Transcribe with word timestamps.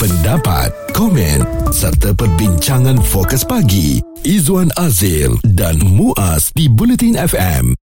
pendapat, 0.00 0.72
komen 0.96 1.44
serta 1.76 2.16
perbincangan 2.16 2.96
fokus 3.04 3.44
pagi 3.44 4.00
Izwan 4.24 4.72
Azil 4.80 5.36
dan 5.44 5.76
Muaz 5.76 6.48
di 6.56 6.72
Bulletin 6.72 7.20
FM. 7.20 7.79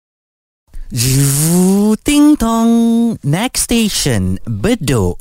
Ting 0.87 2.39
tong 2.39 2.71
next 3.19 3.67
station 3.67 4.39
Bedok 4.47 5.19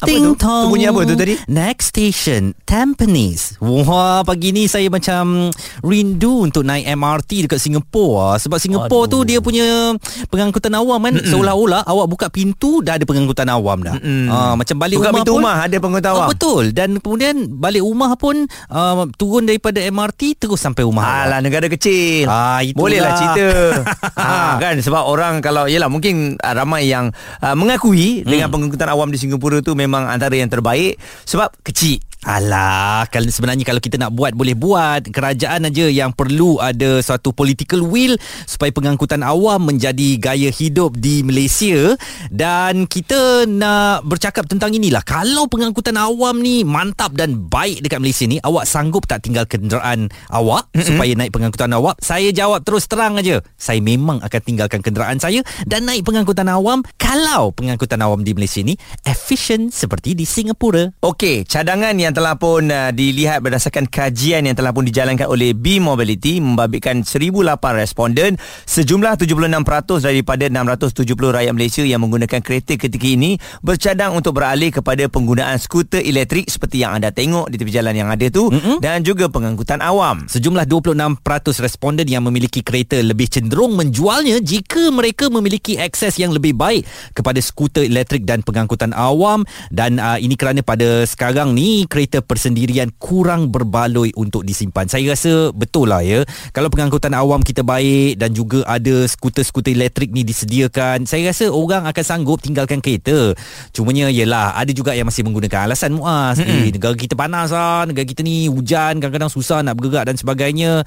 ting 0.00 0.24
tu? 0.32 0.40
tong 0.40 0.64
Tu 0.64 0.72
bunyi 0.72 0.88
apa 0.88 1.04
tu 1.04 1.12
tadi? 1.12 1.36
Next 1.44 1.92
station 1.92 2.56
Tampines 2.64 3.60
Wah 3.60 4.24
pagi 4.24 4.56
ni 4.56 4.72
saya 4.72 4.88
macam 4.88 5.52
rindu 5.84 6.48
untuk 6.48 6.64
naik 6.64 6.88
MRT 6.96 7.44
dekat 7.44 7.60
Singapura 7.60 8.40
sebab 8.40 8.56
Singapura 8.56 9.04
tu 9.04 9.20
Aduh. 9.20 9.28
dia 9.28 9.38
punya 9.44 9.92
pengangkutan 10.32 10.72
awam 10.80 11.04
kan 11.04 11.20
seolah-olah 11.20 11.84
awak 11.84 12.06
buka 12.08 12.26
pintu 12.32 12.80
dah 12.80 12.96
ada 12.96 13.04
pengangkutan 13.04 13.52
awam 13.52 13.84
dah. 13.84 14.00
Ah 14.32 14.56
macam 14.56 14.80
balik 14.80 14.96
Buka 14.96 15.12
rumah 15.12 15.20
pintu 15.20 15.32
pun 15.36 15.40
rumah 15.44 15.56
ada 15.60 15.76
pengangkutan 15.76 16.10
awam. 16.16 16.24
Ah, 16.24 16.30
betul 16.32 16.62
dan 16.72 16.96
kemudian 17.04 17.36
balik 17.52 17.84
rumah 17.84 18.16
pun 18.16 18.48
uh, 18.72 19.04
turun 19.20 19.44
daripada 19.44 19.84
MRT 19.84 20.40
terus 20.40 20.64
sampai 20.64 20.88
rumah. 20.88 21.04
Alah 21.28 21.44
negara 21.44 21.68
kecil. 21.68 22.24
Ah. 22.30 22.64
Boleh 22.72 23.04
lah 23.04 23.12
cerita. 23.12 23.44
ha, 24.16 24.56
kan 24.62 24.76
sebab 24.78 25.06
orang 25.06 25.40
kalau 25.40 25.66
yalah 25.70 25.90
mungkin 25.90 26.36
uh, 26.40 26.54
ramai 26.54 26.90
yang 26.90 27.14
uh, 27.40 27.54
mengakui 27.54 28.22
hmm. 28.22 28.28
dengan 28.28 28.48
pengangkutan 28.50 28.88
awam 28.90 29.10
di 29.10 29.18
Singapura 29.18 29.60
tu 29.60 29.78
memang 29.78 30.08
antara 30.08 30.34
yang 30.36 30.50
terbaik 30.50 30.98
sebab 31.26 31.50
kecil. 31.64 32.02
Alah, 32.20 33.08
kalau 33.08 33.32
sebenarnya 33.32 33.64
kalau 33.64 33.80
kita 33.80 33.96
nak 33.96 34.12
buat 34.12 34.36
boleh 34.36 34.52
buat. 34.52 35.08
Kerajaan 35.08 35.72
aja 35.72 35.88
yang 35.88 36.12
perlu 36.12 36.60
ada 36.60 37.00
suatu 37.00 37.32
political 37.32 37.80
will 37.80 38.12
supaya 38.44 38.68
pengangkutan 38.68 39.24
awam 39.24 39.72
menjadi 39.72 40.20
gaya 40.20 40.52
hidup 40.52 41.00
di 41.00 41.24
Malaysia 41.24 41.96
dan 42.28 42.84
kita 42.84 43.48
nak 43.48 44.04
bercakap 44.04 44.44
tentang 44.44 44.76
inilah. 44.76 45.00
Kalau 45.00 45.48
pengangkutan 45.48 45.96
awam 45.96 46.44
ni 46.44 46.60
mantap 46.60 47.16
dan 47.16 47.48
baik 47.48 47.80
dekat 47.80 48.04
Malaysia 48.04 48.28
ni, 48.28 48.36
awak 48.44 48.68
sanggup 48.68 49.08
tak 49.08 49.24
tinggal 49.24 49.48
kenderaan 49.48 50.12
awak 50.28 50.68
mm-hmm. 50.76 50.92
supaya 50.92 51.12
naik 51.16 51.32
pengangkutan 51.32 51.72
awam? 51.72 51.96
Saya 52.04 52.28
jawab 52.36 52.68
terus 52.68 52.84
terang 52.84 53.16
aja. 53.16 53.40
Saya 53.56 53.80
memang 53.80 54.20
akan 54.20 54.40
tinggalkan 54.44 54.84
kenderaan 54.84 55.16
saya 55.16 55.40
dan 55.64 55.88
naik 55.88 56.04
pengangkutan 56.04 56.52
awam 56.52 56.84
kalau 57.00 57.48
pengangkutan 57.56 58.04
awam 58.04 58.20
di 58.20 58.36
Malaysia 58.36 58.60
ni 58.60 58.76
efisien 59.08 59.72
seperti 59.72 60.12
di 60.12 60.28
Singapura. 60.28 60.92
Okey, 61.00 61.48
cadangan 61.48 61.96
yang 61.96 62.09
telah 62.16 62.34
pun 62.40 62.66
uh, 62.72 62.90
dilihat 62.90 63.44
berdasarkan 63.44 63.86
kajian 63.86 64.48
yang 64.48 64.56
telah 64.56 64.72
pun 64.72 64.88
dijalankan 64.88 65.28
oleh 65.28 65.52
B 65.52 65.76
Mobility 65.76 66.40
membabitkan 66.40 67.04
1008 67.04 67.60
responden, 67.76 68.40
sejumlah 68.64 69.20
76% 69.20 70.00
daripada 70.00 70.44
670 70.48 71.04
rakyat 71.12 71.52
Malaysia 71.52 71.84
yang 71.84 72.00
menggunakan 72.00 72.40
kereta 72.40 72.80
ketika 72.80 73.06
ini 73.06 73.36
bercadang 73.60 74.16
untuk 74.16 74.40
beralih 74.40 74.72
kepada 74.72 75.06
penggunaan 75.12 75.60
skuter 75.60 76.00
elektrik 76.00 76.48
seperti 76.48 76.80
yang 76.80 76.96
anda 76.96 77.12
tengok 77.12 77.52
di 77.52 77.60
tepi 77.60 77.70
jalan 77.74 77.92
yang 77.92 78.08
ada 78.08 78.26
tu 78.32 78.48
mm-hmm. 78.48 78.80
dan 78.80 79.04
juga 79.04 79.28
pengangkutan 79.28 79.84
awam. 79.84 80.24
Sejumlah 80.30 80.64
26% 80.64 81.20
responden 81.60 82.08
yang 82.08 82.24
memiliki 82.24 82.64
kereta 82.64 82.96
lebih 83.04 83.28
cenderung 83.28 83.76
menjualnya 83.76 84.40
jika 84.40 84.88
mereka 84.88 85.28
memiliki 85.28 85.76
akses 85.76 86.16
yang 86.16 86.32
lebih 86.32 86.56
baik 86.56 86.88
kepada 87.12 87.36
skuter 87.44 87.84
elektrik 87.84 88.24
dan 88.24 88.40
pengangkutan 88.40 88.96
awam 88.96 89.44
dan 89.68 90.00
uh, 90.00 90.16
ini 90.16 90.34
kerana 90.40 90.64
pada 90.64 91.04
sekarang 91.04 91.52
ni 91.52 91.84
kereta 91.84 91.99
persendirian 92.06 92.88
kurang 92.96 93.50
berbaloi 93.50 94.14
untuk 94.14 94.46
disimpan. 94.46 94.86
Saya 94.86 95.12
rasa 95.12 95.50
betul 95.50 95.90
lah 95.90 96.00
ya. 96.00 96.22
Kalau 96.54 96.70
pengangkutan 96.70 97.12
awam 97.12 97.42
kita 97.42 97.66
baik 97.66 98.16
dan 98.16 98.30
juga 98.32 98.62
ada 98.64 99.04
skuter-skuter 99.04 99.74
elektrik 99.74 100.14
ni 100.14 100.22
disediakan, 100.22 101.04
saya 101.04 101.34
rasa 101.34 101.50
orang 101.50 101.84
akan 101.84 102.04
sanggup 102.06 102.38
tinggalkan 102.40 102.78
kereta. 102.78 103.34
Cumanya 103.74 104.08
yalah 104.08 104.54
ada 104.54 104.70
juga 104.70 104.94
yang 104.94 105.10
masih 105.10 105.26
menggunakan 105.26 105.66
alasan 105.66 105.98
muas. 105.98 106.38
Mm-hmm. 106.38 106.62
Eh 106.62 106.70
negara 106.70 106.94
kita 106.94 107.14
panas 107.18 107.50
lah, 107.50 107.84
negara 107.84 108.06
kita 108.06 108.22
ni 108.22 108.46
hujan, 108.46 109.02
kadang-kadang 109.02 109.32
susah 109.32 109.60
nak 109.66 109.74
bergerak 109.74 110.08
dan 110.08 110.16
sebagainya. 110.16 110.86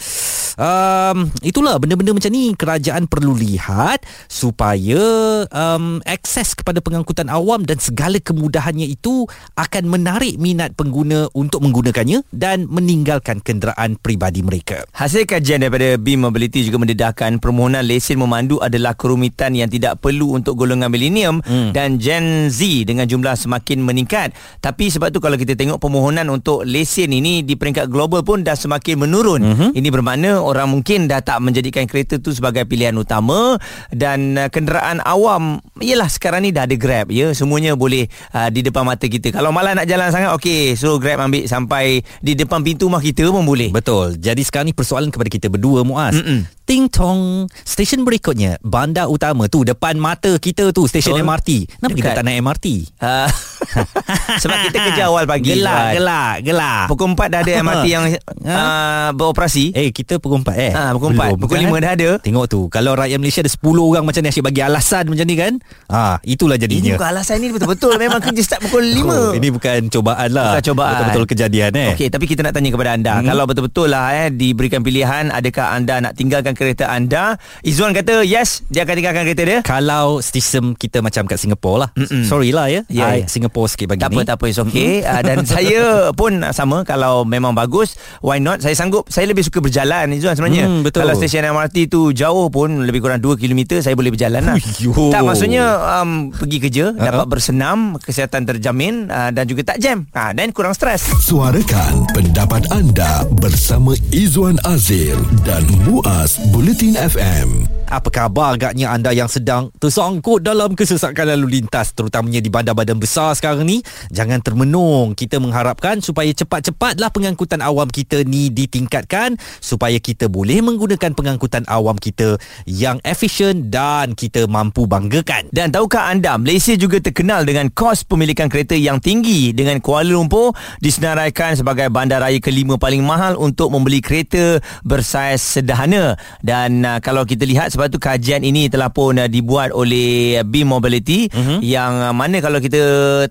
Um, 0.54 1.34
itulah 1.42 1.82
benda-benda 1.82 2.14
macam 2.14 2.30
ni 2.30 2.54
kerajaan 2.54 3.10
perlu 3.10 3.34
lihat 3.34 4.06
supaya 4.30 5.02
um, 5.50 5.98
akses 6.06 6.54
kepada 6.54 6.78
pengangkutan 6.78 7.26
awam 7.26 7.66
dan 7.66 7.82
segala 7.82 8.22
kemudahannya 8.22 8.86
itu 8.86 9.26
akan 9.58 9.90
menarik 9.90 10.38
minat 10.38 10.78
pengguna 10.78 11.26
untuk 11.34 11.66
menggunakannya 11.66 12.22
dan 12.30 12.70
meninggalkan 12.70 13.42
kenderaan 13.42 13.98
peribadi 13.98 14.46
mereka. 14.46 14.86
Hasil 14.94 15.26
kajian 15.26 15.66
daripada 15.66 15.98
B 15.98 16.14
Mobility 16.22 16.62
juga 16.62 16.78
mendedahkan 16.78 17.42
permohonan 17.42 17.82
lesen 17.82 18.22
memandu 18.22 18.62
adalah 18.62 18.94
kerumitan 18.94 19.58
yang 19.58 19.74
tidak 19.74 19.98
perlu 20.06 20.38
untuk 20.38 20.54
golongan 20.54 20.94
milenium 20.94 21.42
hmm. 21.42 21.74
dan 21.74 21.98
Gen 21.98 22.54
Z 22.54 22.62
dengan 22.86 23.10
jumlah 23.10 23.34
semakin 23.34 23.82
meningkat. 23.82 24.38
Tapi 24.62 24.94
sebab 24.94 25.10
tu 25.10 25.18
kalau 25.18 25.40
kita 25.40 25.58
tengok 25.58 25.82
permohonan 25.82 26.30
untuk 26.30 26.62
lesen 26.62 27.10
ini 27.10 27.42
di 27.42 27.58
peringkat 27.58 27.90
global 27.90 28.22
pun 28.22 28.46
dah 28.46 28.54
semakin 28.54 29.02
menurun. 29.02 29.42
Hmm. 29.42 29.70
Ini 29.74 29.90
bermakna 29.90 30.43
orang 30.44 30.68
mungkin 30.70 31.08
dah 31.08 31.24
tak 31.24 31.40
menjadikan 31.40 31.88
kereta 31.88 32.20
tu 32.20 32.36
sebagai 32.36 32.68
pilihan 32.68 32.94
utama 32.94 33.58
dan 33.90 34.36
uh, 34.36 34.50
kenderaan 34.52 35.00
awam 35.02 35.64
ialah 35.80 36.12
sekarang 36.12 36.46
ni 36.46 36.52
dah 36.52 36.68
ada 36.68 36.76
Grab 36.76 37.10
ya. 37.10 37.32
Semuanya 37.32 37.74
boleh 37.74 38.06
uh, 38.36 38.50
di 38.52 38.62
depan 38.62 38.84
mata 38.84 39.08
kita. 39.08 39.32
Kalau 39.32 39.56
malah 39.56 39.74
nak 39.74 39.88
jalan 39.88 40.12
sangat 40.12 40.36
okey, 40.38 40.76
suruh 40.76 41.00
Grab 41.00 41.24
ambil 41.24 41.48
sampai 41.48 42.04
di 42.20 42.34
depan 42.36 42.62
pintu 42.62 42.92
rumah 42.92 43.02
kita 43.02 43.26
pun 43.32 43.48
boleh. 43.48 43.72
Betul. 43.72 44.20
Jadi 44.20 44.44
sekarang 44.44 44.70
ni 44.70 44.76
persoalan 44.76 45.10
kepada 45.10 45.30
kita 45.32 45.48
berdua 45.48 45.82
Muaz. 45.88 46.20
Mm-mm. 46.20 46.46
Ting 46.64 46.88
tong. 46.88 47.52
Stesen 47.68 48.08
berikutnya, 48.08 48.56
bandar 48.64 49.12
utama 49.12 49.52
tu 49.52 49.68
depan 49.68 50.00
mata 50.00 50.40
kita 50.40 50.72
tu 50.72 50.88
stesen 50.88 51.20
Betul. 51.20 51.28
MRT. 51.28 51.50
Kenapa 51.76 51.92
kita 51.92 52.08
Dekat. 52.08 52.18
tak 52.20 52.24
naik 52.24 52.40
MRT? 52.40 52.66
Uh, 53.04 53.28
sebab 54.42 54.58
kita 54.64 54.78
kerja 54.82 55.04
awal 55.10 55.24
pagi 55.24 55.54
Gelak, 55.54 55.74
Wan. 55.74 55.94
gelak, 55.94 56.34
gelak. 56.42 56.84
Pukul 56.88 57.08
4 57.12 57.28
dah 57.28 57.40
ada 57.42 57.52
MRT 57.64 57.86
yang 57.88 58.04
uh, 58.44 59.10
beroperasi 59.14 59.72
Eh 59.74 59.90
kita 59.90 60.18
pukul 60.18 60.42
4 60.42 60.54
eh 60.62 60.72
Ah, 60.74 60.90
pukul 60.92 61.14
empat. 61.14 61.38
Pukul 61.38 61.58
kan? 61.58 61.64
lima 61.64 61.78
dah 61.78 61.92
ada. 61.94 62.10
Tengok 62.20 62.46
tu 62.46 62.62
Kalau 62.68 62.94
rakyat 62.94 63.18
Malaysia 63.18 63.40
ada 63.40 63.52
10 63.52 63.60
orang 63.62 64.04
macam 64.04 64.20
ni 64.20 64.30
Asyik 64.30 64.44
bagi 64.44 64.62
alasan 64.62 65.04
macam 65.06 65.26
ni 65.26 65.36
kan 65.36 65.54
ah 65.88 66.18
Itulah 66.24 66.56
Ini 66.56 66.64
jadinya 66.64 66.92
bukan 66.96 67.10
alasan 67.12 67.36
ni 67.38 67.48
betul-betul 67.50 67.94
Memang 67.96 68.20
kerja 68.20 68.42
start 68.42 68.62
pukul 68.64 68.84
5 68.84 69.06
Oh, 69.06 69.32
Ini 69.32 69.48
bukan 69.52 69.80
cobaan 69.90 70.30
lah 70.30 70.46
Bukan 70.52 70.64
cobaan. 70.66 70.92
Betul-betul 70.94 71.26
kejadian 71.28 71.72
eh 71.74 71.92
Okey, 71.94 72.10
tapi 72.10 72.26
kita 72.26 72.42
nak 72.42 72.52
tanya 72.52 72.70
kepada 72.70 72.92
anda. 72.92 73.14
Hmm. 73.16 73.28
Kalau 73.28 73.44
betul-betul 73.46 73.88
lah 73.88 74.06
eh 74.16 74.28
diberikan 74.28 74.82
pilihan, 74.82 75.30
adakah 75.30 75.72
anda 75.72 76.02
nak 76.02 76.14
tinggalkan 76.14 76.52
kereta 76.52 76.90
anda? 76.90 77.38
Izzuan 77.62 77.94
kata 77.94 78.24
yes, 78.24 78.66
dia 78.68 78.82
akan 78.82 78.96
tinggalkan 78.96 79.24
kereta 79.24 79.44
dia. 79.44 79.60
Kalau 79.62 80.18
sistem 80.20 80.74
kita 80.74 81.00
macam 81.00 81.24
kat 81.24 81.38
Singapura 81.38 81.78
lah 81.78 81.90
Mm-mm. 81.94 82.26
Sorry 82.26 82.50
lah 82.50 82.66
ya 82.66 82.82
Ya, 82.88 83.06
I 83.12 83.18
ya. 83.20 83.26
Singapura 83.28 83.53
sikit 83.70 83.94
bagi 83.94 84.02
Tak 84.02 84.10
ni 84.10 84.18
apa, 84.18 84.30
tak 84.34 84.38
apa, 84.42 84.46
it's 84.50 84.62
okay. 84.62 85.06
Uh, 85.06 85.22
dan 85.22 85.38
saya 85.54 86.10
pun 86.18 86.42
sama, 86.50 86.82
kalau 86.82 87.22
memang 87.22 87.54
bagus, 87.54 87.94
why 88.26 88.42
not? 88.42 88.66
Saya 88.66 88.74
sanggup, 88.74 89.06
saya 89.14 89.30
lebih 89.30 89.46
suka 89.46 89.62
berjalan, 89.62 90.10
Izzuan 90.10 90.34
sebenarnya. 90.34 90.66
Hmm, 90.66 90.82
betul. 90.82 91.06
Kalau 91.06 91.14
stesen 91.14 91.46
MRT 91.46 91.94
tu 91.94 92.10
jauh 92.12 92.50
pun, 92.50 92.90
lebih 92.90 93.06
kurang 93.06 93.22
2 93.22 93.38
km, 93.38 93.80
saya 93.80 93.94
boleh 93.94 94.10
berjalan 94.10 94.42
lah. 94.42 94.58
Huiyo. 94.58 95.14
Tak, 95.14 95.22
maksudnya 95.22 95.66
um, 96.02 96.34
pergi 96.34 96.58
kerja, 96.58 96.86
Uh-uh. 96.94 97.06
dapat 97.06 97.28
bersenam, 97.30 98.00
kesihatan 98.02 98.50
terjamin 98.50 99.08
uh, 99.14 99.30
dan 99.30 99.46
juga 99.46 99.76
tak 99.76 99.78
jam. 99.78 100.10
Uh, 100.12 100.32
dan 100.34 100.50
kurang 100.50 100.74
stres. 100.74 101.06
Suarakan 101.22 102.10
pendapat 102.12 102.66
anda 102.74 103.28
bersama 103.38 103.94
Izwan 104.10 104.58
Azil 104.66 105.20
dan 105.44 105.62
Muaz 105.86 106.40
Bulletin 106.50 106.96
FM. 106.96 107.68
Apa 107.94 108.10
khabar 108.10 108.58
agaknya 108.58 108.90
anda 108.90 109.14
yang 109.14 109.30
sedang 109.30 109.70
tersangkut 109.78 110.42
dalam 110.42 110.74
kesesakan 110.74 111.38
lalu 111.38 111.62
lintas 111.62 111.94
terutamanya 111.94 112.42
di 112.42 112.50
bandar-bandar 112.50 112.98
besar 112.98 113.38
sekarang 113.44 113.68
ni 113.68 113.84
jangan 114.08 114.40
termenung. 114.40 115.20
Kita 115.20 115.36
mengharapkan 115.44 116.00
supaya 116.00 116.32
cepat-cepatlah 116.32 117.12
pengangkutan 117.12 117.60
awam 117.60 117.92
kita 117.92 118.24
ni 118.24 118.48
ditingkatkan 118.48 119.36
supaya 119.60 120.00
kita 120.00 120.32
boleh 120.32 120.64
menggunakan 120.64 121.12
pengangkutan 121.12 121.68
awam 121.68 122.00
kita 122.00 122.40
yang 122.64 123.04
efisien 123.04 123.68
dan 123.68 124.16
kita 124.16 124.48
mampu 124.48 124.88
banggakan. 124.88 125.52
Dan 125.52 125.76
tahukah 125.76 126.08
anda 126.08 126.40
Malaysia 126.40 126.72
juga 126.80 127.04
terkenal 127.04 127.44
dengan 127.44 127.68
kos 127.68 128.08
pemilikan 128.08 128.48
kereta 128.48 128.80
yang 128.80 129.04
tinggi 129.04 129.52
dengan 129.52 129.84
Kuala 129.84 130.16
Lumpur 130.16 130.56
disenaraikan 130.80 131.60
sebagai 131.60 131.92
bandaraya 131.92 132.40
kelima 132.40 132.80
paling 132.80 133.04
mahal 133.04 133.36
untuk 133.36 133.76
membeli 133.76 134.00
kereta 134.00 134.64
bersaiz 134.88 135.44
sederhana. 135.44 136.16
Dan 136.40 136.88
uh, 136.88 137.04
kalau 137.04 137.28
kita 137.28 137.44
lihat 137.44 137.76
sebab 137.76 137.92
tu 137.92 138.00
kajian 138.00 138.40
ini 138.48 138.72
telah 138.72 138.88
pun 138.88 139.20
uh, 139.20 139.28
dibuat 139.28 139.76
oleh 139.76 140.40
B 140.48 140.64
Mobility 140.64 141.28
uh-huh. 141.28 141.60
yang 141.60 141.92
uh, 142.00 142.16
mana 142.16 142.40
kalau 142.40 142.64
kita 142.64 142.80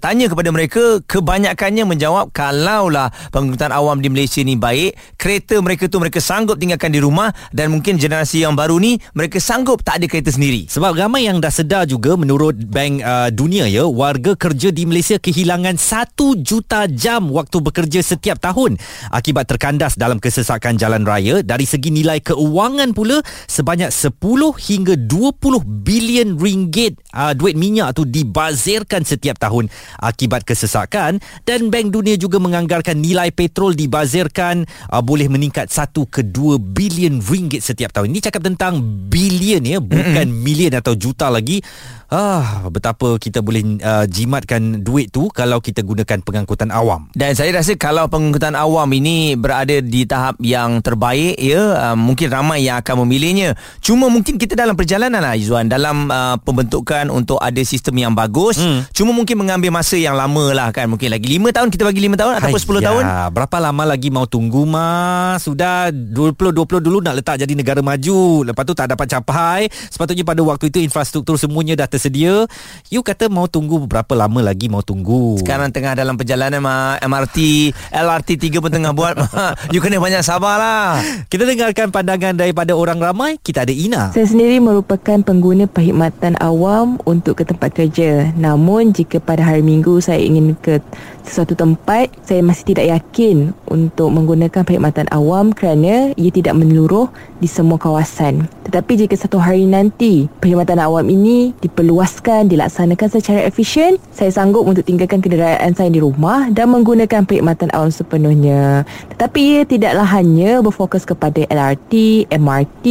tanya 0.03 0.27
kepada 0.27 0.51
mereka 0.51 0.99
kebanyakannya 1.07 1.87
menjawab 1.87 2.35
kalaulah 2.35 3.15
pengangkutan 3.31 3.71
awam 3.71 4.03
di 4.03 4.11
Malaysia 4.11 4.43
ni 4.43 4.59
baik 4.59 4.99
kereta 5.15 5.63
mereka 5.63 5.87
tu 5.87 6.03
mereka 6.03 6.19
sanggup 6.19 6.59
tinggalkan 6.59 6.91
di 6.91 6.99
rumah 6.99 7.31
dan 7.55 7.71
mungkin 7.71 8.03
generasi 8.03 8.43
yang 8.43 8.59
baru 8.59 8.83
ni 8.83 8.99
mereka 9.15 9.39
sanggup 9.39 9.87
tak 9.87 10.03
ada 10.03 10.11
kereta 10.11 10.35
sendiri 10.35 10.67
Sebab 10.73 10.97
ramai 10.97 11.29
yang 11.29 11.37
dah 11.37 11.53
sedar 11.53 11.85
juga 11.85 12.17
menurut 12.17 12.57
Bank 12.57 13.05
uh, 13.05 13.29
Dunia 13.29 13.69
ya, 13.69 13.85
warga 13.85 14.33
kerja 14.33 14.73
di 14.73 14.89
Malaysia 14.89 15.21
kehilangan 15.21 15.77
1 15.77 16.17
juta 16.41 16.89
jam 16.89 17.29
waktu 17.29 17.61
bekerja 17.61 18.01
setiap 18.01 18.41
tahun 18.41 18.81
akibat 19.13 19.53
terkandas 19.53 20.01
dalam 20.01 20.17
kesesakan 20.17 20.81
jalan 20.81 21.05
raya. 21.05 21.45
Dari 21.45 21.69
segi 21.69 21.93
nilai 21.93 22.25
keuangan 22.25 22.97
pula 22.97 23.21
sebanyak 23.47 23.93
10 23.93 24.17
hingga 24.65 24.95
20 24.97 25.85
bilion 25.85 26.41
ringgit 26.41 26.97
uh, 27.13 27.37
duit 27.37 27.53
minyak 27.53 27.93
tu 27.93 28.09
dibazirkan 28.09 29.05
setiap 29.05 29.37
tahun 29.37 29.69
akibat 30.00 30.43
kesesakan 30.46 31.23
dan 31.46 31.69
Bank 31.70 31.94
Dunia 31.94 32.19
juga 32.19 32.38
menganggarkan 32.43 32.99
nilai 32.99 33.31
petrol 33.31 33.75
dibazirkan 33.75 34.64
uh, 34.90 35.02
boleh 35.02 35.26
meningkat 35.26 35.69
1 35.69 35.93
ke 36.08 36.23
2 36.26 36.58
bilion 36.61 37.19
ringgit 37.23 37.62
setiap 37.64 37.93
tahun. 37.93 38.12
Ini 38.12 38.20
cakap 38.29 38.43
tentang 38.44 38.81
bilion 39.08 39.62
ya, 39.64 39.79
bukan 39.79 40.29
mm-hmm. 40.29 40.44
million 40.44 40.73
atau 40.76 40.94
juta 40.94 41.29
lagi. 41.32 41.62
Ah, 42.12 42.69
betapa 42.69 43.17
kita 43.17 43.41
boleh 43.41 43.81
uh, 43.81 44.05
jimatkan 44.05 44.85
duit 44.85 45.09
tu 45.09 45.32
kalau 45.32 45.64
kita 45.64 45.81
gunakan 45.81 46.20
pengangkutan 46.20 46.69
awam. 46.69 47.09
Dan 47.17 47.32
saya 47.32 47.56
rasa 47.56 47.73
kalau 47.81 48.05
pengangkutan 48.05 48.53
awam 48.53 48.85
ini 48.93 49.32
berada 49.32 49.81
di 49.81 50.05
tahap 50.05 50.37
yang 50.44 50.85
terbaik 50.85 51.41
ya, 51.41 51.73
uh, 51.73 51.97
mungkin 51.97 52.29
ramai 52.29 52.69
yang 52.69 52.85
akan 52.85 53.09
memilihnya. 53.09 53.56
Cuma 53.81 54.12
mungkin 54.12 54.37
kita 54.37 54.53
dalam 54.53 54.76
perjalanan 54.76 55.25
lah 55.25 55.41
Izwan 55.41 55.73
dalam 55.73 56.12
uh, 56.12 56.37
pembentukan 56.44 57.09
untuk 57.09 57.41
ada 57.41 57.64
sistem 57.64 57.97
yang 57.97 58.12
bagus. 58.12 58.61
Hmm. 58.61 58.85
Cuma 58.93 59.17
mungkin 59.17 59.41
mengambil 59.41 59.73
masa 59.73 59.97
yang 59.97 60.12
lama 60.12 60.53
lah 60.53 60.69
kan. 60.69 60.93
Mungkin 60.93 61.08
lagi 61.08 61.41
5 61.41 61.49
tahun 61.49 61.69
kita 61.73 61.88
bagi 61.88 62.12
5 62.12 62.20
tahun 62.20 62.32
ataupun 62.44 62.61
10 62.61 62.88
tahun. 62.93 63.03
Berapa 63.32 63.56
lama 63.56 63.88
lagi 63.88 64.12
mau 64.12 64.29
tunggu 64.29 64.69
mah? 64.69 65.41
Sudah 65.41 65.88
20-20 65.88 66.61
dulu 66.76 67.00
nak 67.00 67.17
letak 67.17 67.41
jadi 67.41 67.56
negara 67.56 67.81
maju. 67.81 68.53
Lepas 68.53 68.69
tu 68.69 68.76
tak 68.76 68.93
dapat 68.93 69.08
capai. 69.08 69.73
Sepatutnya 69.88 70.29
pada 70.29 70.44
waktu 70.44 70.69
itu 70.69 70.85
infrastruktur 70.85 71.41
semuanya 71.41 71.73
dah 71.73 72.02
tersedia. 72.03 72.51
You 72.91 73.07
kata 73.07 73.31
mau 73.31 73.47
tunggu 73.47 73.79
berapa 73.87 74.11
lama 74.19 74.43
lagi 74.43 74.67
mau 74.67 74.83
tunggu? 74.83 75.39
Sekarang 75.39 75.71
tengah 75.71 75.95
dalam 75.95 76.19
perjalanan 76.19 76.59
mah 76.59 76.99
MRT, 76.99 77.71
LRT 77.95 78.51
3 78.51 78.59
pun 78.59 78.71
tengah 78.75 78.91
buat. 78.91 79.15
you 79.75 79.79
kena 79.79 80.03
banyak 80.03 80.27
sabar 80.27 80.59
lah. 80.59 80.99
Kita 81.31 81.47
dengarkan 81.47 81.95
pandangan 81.95 82.35
daripada 82.35 82.75
orang 82.75 82.99
ramai. 82.99 83.39
Kita 83.39 83.63
ada 83.63 83.71
Ina. 83.71 84.11
Saya 84.11 84.27
sendiri 84.27 84.59
merupakan 84.59 85.23
pengguna 85.23 85.71
perkhidmatan 85.71 86.35
awam 86.43 86.99
untuk 87.07 87.39
ke 87.39 87.47
tempat 87.47 87.71
kerja. 87.71 88.35
Namun 88.35 88.91
jika 88.91 89.23
pada 89.23 89.47
hari 89.47 89.63
minggu 89.63 90.03
saya 90.03 90.19
ingin 90.19 90.59
ke 90.59 90.83
sesuatu 91.23 91.55
tempat, 91.55 92.11
saya 92.27 92.43
masih 92.43 92.75
tidak 92.75 92.87
yakin 92.99 93.57
untuk 93.71 94.11
menggunakan 94.11 94.63
perkhidmatan 94.67 95.09
awam 95.15 95.55
kerana 95.55 96.13
ia 96.15 96.31
tidak 96.35 96.59
menyeluruh 96.59 97.09
di 97.39 97.49
semua 97.49 97.79
kawasan. 97.79 98.47
Tetapi 98.69 99.07
jika 99.07 99.15
satu 99.17 99.39
hari 99.39 99.65
nanti 99.65 100.27
perkhidmatan 100.43 100.83
awam 100.83 101.07
ini 101.09 101.55
diperluaskan, 101.63 102.51
dilaksanakan 102.51 103.09
secara 103.09 103.41
efisien, 103.47 103.97
saya 104.11 104.35
sanggup 104.35 104.67
untuk 104.67 104.85
tinggalkan 104.87 105.23
kenderaan 105.23 105.73
saya 105.73 105.89
di 105.89 106.03
rumah 106.03 106.51
dan 106.51 106.71
menggunakan 106.75 107.25
perkhidmatan 107.25 107.71
awam 107.73 107.91
sepenuhnya. 107.91 108.83
Tetapi 109.15 109.39
ia 109.41 109.63
tidaklah 109.65 110.07
hanya 110.13 110.61
berfokus 110.61 111.07
kepada 111.07 111.47
LRT, 111.49 112.27
MRT, 112.31 112.85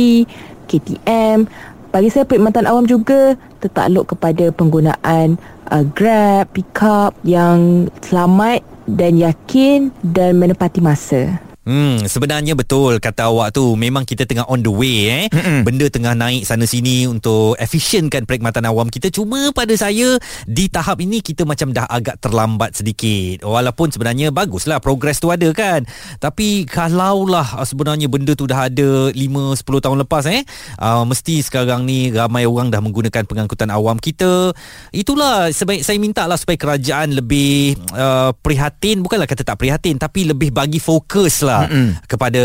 KTM. 0.72 1.51
Bagi 1.91 2.07
saya 2.07 2.23
perkhidmatan 2.23 2.71
awam 2.71 2.88
juga 2.88 3.35
tertakluk 3.59 4.15
kepada 4.15 4.47
penggunaan 4.55 5.35
uh, 5.67 5.83
Grab, 5.91 6.47
pickup 6.55 7.11
yang 7.27 7.91
selamat 7.99 8.63
dan 8.88 9.19
yakin 9.19 9.91
dan 9.99 10.39
menepati 10.39 10.79
masa. 10.79 11.50
Hmm, 11.62 12.10
sebenarnya 12.10 12.58
betul 12.58 12.98
kata 12.98 13.30
awak 13.30 13.54
tu. 13.54 13.78
Memang 13.78 14.02
kita 14.02 14.25
tengah 14.25 14.50
on 14.50 14.66
the 14.66 14.74
way 14.74 15.06
eh. 15.06 15.25
Mm-mm. 15.30 15.62
Benda 15.62 15.86
tengah 15.94 16.18
naik 16.18 16.42
sana 16.42 16.66
sini 16.66 17.06
untuk 17.06 17.54
efisienkan 17.62 18.25
perkhidmatan 18.25 18.66
awam 18.66 18.90
kita. 18.90 19.13
Cuma 19.13 19.54
pada 19.54 19.69
saya 19.78 20.18
di 20.50 20.66
tahap 20.74 21.06
ini 21.06 21.22
kita 21.22 21.46
macam 21.46 21.69
dah 21.69 21.86
agak 21.86 22.18
terlambat 22.18 22.81
sedikit. 22.81 23.46
Walaupun 23.46 23.94
sebenarnya 23.94 24.34
baguslah 24.34 24.81
progres 24.81 25.22
tu 25.22 25.30
ada 25.30 25.46
kan. 25.54 25.86
Tapi 26.18 26.66
kalaulah 26.66 27.62
sebenarnya 27.62 28.10
benda 28.10 28.34
tu 28.34 28.50
dah 28.50 28.66
ada 28.66 29.13
5 29.13 29.62
10 29.62 29.86
tahun 29.86 29.98
lepas 30.02 30.25
eh, 30.34 30.42
uh, 30.81 31.06
mesti 31.06 31.46
sekarang 31.46 31.86
ni 31.86 32.10
ramai 32.10 32.50
orang 32.50 32.74
dah 32.74 32.81
menggunakan 32.81 33.22
pengangkutan 33.30 33.69
awam 33.69 34.02
kita. 34.02 34.50
Itulah 34.90 35.54
sebaik 35.54 35.86
saya 35.86 36.02
minta 36.02 36.25
lah 36.25 36.42
supaya 36.42 36.58
kerajaan 36.58 37.13
lebih 37.13 37.78
uh, 37.94 38.34
prihatin, 38.42 39.06
bukanlah 39.06 39.30
kata 39.30 39.46
tak 39.46 39.62
prihatin 39.62 40.02
tapi 40.02 40.25
lebih 40.25 40.50
bagi 40.50 40.81
fokus 40.81 41.46
lah 41.46 41.50
lah 41.51 41.68
Mm-mm. 41.68 42.00
kepada 42.07 42.44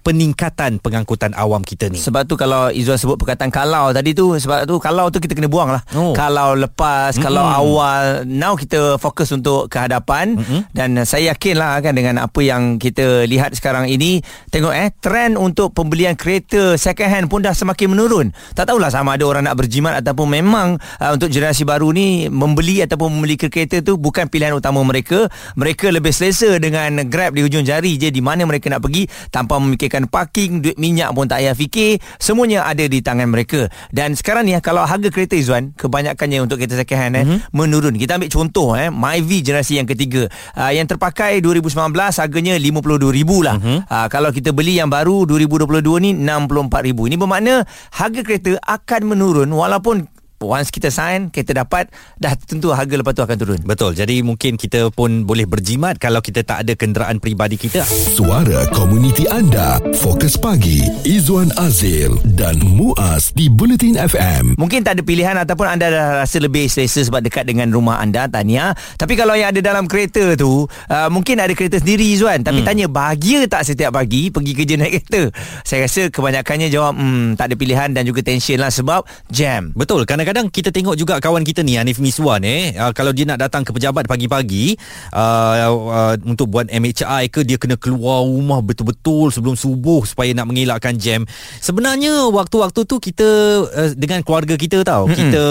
peningkatan 0.00 0.80
pengangkutan 0.80 1.36
awam 1.36 1.60
kita 1.60 1.92
ni. 1.92 2.00
Sebab 2.00 2.24
tu 2.24 2.40
kalau 2.40 2.72
Izzuan 2.72 2.96
sebut 2.96 3.20
perkataan 3.20 3.52
kalau 3.52 3.92
tadi 3.92 4.16
tu 4.16 4.32
sebab 4.40 4.64
tu 4.64 4.80
kalau 4.80 5.12
tu 5.12 5.20
kita 5.20 5.36
kena 5.36 5.52
buang 5.52 5.68
lah. 5.68 5.84
Oh. 5.92 6.16
Kalau 6.16 6.56
lepas, 6.56 7.12
kalau 7.20 7.44
awal, 7.44 8.24
now 8.24 8.56
kita 8.56 8.96
fokus 8.96 9.28
untuk 9.36 9.68
kehadapan 9.68 10.40
Mm-mm. 10.40 10.64
dan 10.72 10.96
saya 11.04 11.36
yakin 11.36 11.60
lah 11.60 11.84
kan 11.84 11.92
dengan 11.92 12.24
apa 12.24 12.40
yang 12.40 12.80
kita 12.80 13.28
lihat 13.28 13.52
sekarang 13.52 13.90
ini 13.92 14.24
tengok 14.48 14.72
eh 14.72 14.88
trend 14.96 15.36
untuk 15.36 15.76
pembelian 15.76 16.16
kereta 16.16 16.78
second 16.78 17.10
hand 17.10 17.26
pun 17.28 17.44
dah 17.44 17.52
semakin 17.52 17.92
menurun. 17.92 18.26
Tak 18.54 18.70
tahulah 18.70 18.88
sama 18.88 19.18
ada 19.18 19.26
orang 19.26 19.44
nak 19.44 19.58
berjimat 19.58 19.98
ataupun 19.98 20.38
memang 20.38 20.78
uh, 20.78 21.10
untuk 21.18 21.28
generasi 21.28 21.66
baru 21.66 21.90
ni 21.90 22.30
membeli 22.30 22.80
ataupun 22.86 23.10
memiliki 23.10 23.50
kereta 23.50 23.82
tu 23.82 23.98
bukan 23.98 24.30
pilihan 24.30 24.54
utama 24.54 24.80
mereka. 24.86 25.26
Mereka 25.58 25.90
lebih 25.90 26.14
selesa 26.14 26.56
dengan 26.62 27.02
Grab 27.10 27.34
di 27.34 27.42
hujung 27.42 27.66
jari 27.66 27.98
je 27.98 28.14
di 28.14 28.22
mana 28.22 28.37
mana 28.38 28.54
mereka 28.54 28.70
nak 28.70 28.86
pergi 28.86 29.10
tanpa 29.34 29.58
memikirkan 29.58 30.06
parking, 30.06 30.62
duit 30.62 30.78
minyak 30.78 31.10
pun 31.10 31.26
tak 31.26 31.42
payah 31.42 31.58
fikir. 31.58 31.98
Semuanya 32.22 32.62
ada 32.62 32.86
di 32.86 33.02
tangan 33.02 33.26
mereka. 33.26 33.66
Dan 33.90 34.14
sekarang 34.14 34.46
ni 34.46 34.54
kalau 34.62 34.86
harga 34.86 35.10
kereta 35.10 35.34
Izwan, 35.34 35.74
kebanyakannya 35.74 36.38
untuk 36.46 36.62
kereta 36.62 36.78
second 36.78 36.98
hand 37.02 37.14
mm-hmm. 37.18 37.34
eh, 37.34 37.38
mhm. 37.42 37.50
menurun. 37.50 37.94
Kita 37.98 38.14
ambil 38.22 38.30
contoh 38.30 38.78
eh, 38.78 38.94
Myvi 38.94 39.42
generasi 39.42 39.82
yang 39.82 39.90
ketiga. 39.90 40.30
Uh, 40.54 40.70
yang 40.70 40.86
terpakai 40.86 41.42
2019 41.42 41.90
harganya 41.98 42.54
52,000 42.54 43.42
lah. 43.42 43.56
Mm-hmm. 43.58 43.78
Uh, 43.90 44.06
kalau 44.06 44.30
kita 44.30 44.54
beli 44.54 44.78
yang 44.78 44.86
baru 44.86 45.26
2022 45.26 45.82
ni 45.98 46.10
64,000. 46.14 47.10
Ini 47.10 47.16
bermakna 47.18 47.66
harga 47.98 48.20
kereta 48.22 48.54
akan 48.62 49.00
menurun 49.10 49.50
walaupun 49.50 50.06
once 50.42 50.70
kita 50.70 50.92
sign 50.92 51.30
kita 51.34 51.54
dapat 51.54 51.90
dah 52.18 52.34
tentu 52.38 52.70
harga 52.70 52.94
lepas 52.94 53.14
tu 53.14 53.22
akan 53.24 53.36
turun. 53.38 53.60
Betul. 53.66 53.98
Jadi 53.98 54.22
mungkin 54.22 54.54
kita 54.54 54.90
pun 54.94 55.26
boleh 55.26 55.44
berjimat 55.44 55.98
kalau 55.98 56.22
kita 56.22 56.46
tak 56.46 56.66
ada 56.66 56.72
kenderaan 56.78 57.18
peribadi 57.18 57.58
kita. 57.58 57.82
Suara 57.88 58.66
komuniti 58.70 59.26
anda. 59.26 59.82
Fokus 59.98 60.38
pagi. 60.38 60.86
Izwan 61.02 61.50
Azil 61.58 62.18
dan 62.38 62.58
Muaz 62.62 63.34
di 63.34 63.50
Bulletin 63.50 63.98
FM 63.98 64.58
mungkin 64.58 64.84
tak 64.84 65.00
ada 65.00 65.02
pilihan 65.02 65.36
ataupun 65.38 65.66
anda 65.66 65.86
dah 65.88 66.06
rasa 66.22 66.38
lebih 66.38 66.70
selesa 66.70 67.02
sebab 67.02 67.24
dekat 67.24 67.46
dengan 67.48 67.72
rumah 67.72 67.98
anda 67.98 68.30
Tania. 68.30 68.76
Tapi 69.00 69.16
kalau 69.16 69.32
yang 69.32 69.50
ada 69.50 69.64
dalam 69.64 69.90
kereta 69.90 70.36
tu 70.36 70.66
uh, 70.66 71.08
mungkin 71.08 71.40
ada 71.40 71.54
kereta 71.56 71.80
sendiri 71.80 72.04
Izwan. 72.12 72.44
Tapi 72.44 72.60
hmm. 72.60 72.68
tanya 72.68 72.86
bahagia 72.86 73.48
tak 73.48 73.64
setiap 73.64 73.96
pagi 73.96 74.28
pergi 74.28 74.52
kerja 74.52 74.74
naik 74.76 74.92
kereta? 75.02 75.22
Saya 75.64 75.88
rasa 75.88 76.12
kebanyakannya 76.12 76.68
jawab 76.68 77.00
hmm, 77.00 77.40
tak 77.40 77.48
ada 77.48 77.54
pilihan 77.56 77.88
dan 77.96 78.04
juga 78.04 78.20
tension 78.20 78.60
lah 78.60 78.68
sebab 78.68 79.08
jam. 79.32 79.72
Betul. 79.72 80.04
Kerana 80.04 80.27
kadang-kadang 80.28 80.52
kita 80.52 80.68
tengok 80.68 80.92
juga 80.92 81.16
kawan 81.24 81.40
kita 81.40 81.64
ni 81.64 81.80
Hanif 81.80 81.96
Miswan 82.04 82.44
eh 82.44 82.76
uh, 82.76 82.92
kalau 82.92 83.16
dia 83.16 83.24
nak 83.24 83.40
datang 83.40 83.64
ke 83.64 83.72
pejabat 83.72 84.04
pagi-pagi 84.04 84.76
uh, 85.16 85.72
uh, 85.72 86.14
untuk 86.20 86.52
buat 86.52 86.68
MHI 86.68 87.32
ke 87.32 87.48
dia 87.48 87.56
kena 87.56 87.80
keluar 87.80 88.28
rumah 88.28 88.60
betul-betul 88.60 89.32
sebelum 89.32 89.56
subuh 89.56 90.04
supaya 90.04 90.28
nak 90.36 90.52
mengelakkan 90.52 91.00
jam. 91.00 91.24
Sebenarnya 91.64 92.28
waktu-waktu 92.28 92.84
tu 92.84 93.00
kita 93.00 93.28
uh, 93.72 93.90
dengan 93.96 94.20
keluarga 94.20 94.60
kita 94.60 94.84
tahu 94.84 95.08
mm-hmm. 95.08 95.16
kita 95.16 95.44